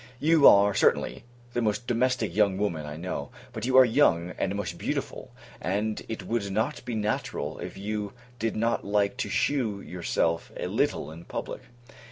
You 0.19 0.47
are, 0.47 0.73
certainly, 0.73 1.25
the 1.53 1.61
most 1.61 1.85
domestic 1.85 2.35
young 2.35 2.57
woman 2.57 2.87
I 2.87 2.97
know: 2.97 3.29
but 3.53 3.67
you 3.67 3.77
are 3.77 3.85
young, 3.85 4.31
and 4.39 4.55
most 4.55 4.79
beautiful; 4.79 5.31
and 5.61 6.01
it 6.09 6.23
would 6.25 6.49
not 6.51 6.83
be 6.85 6.95
natural, 6.95 7.59
if 7.59 7.77
you 7.77 8.13
did 8.39 8.55
not 8.55 8.83
like 8.83 9.15
to 9.17 9.29
shew 9.29 9.79
yourself 9.79 10.51
a 10.57 10.65
little 10.65 11.11
in 11.11 11.25
public. 11.25 11.61